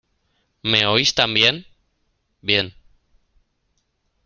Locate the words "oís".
0.87-1.13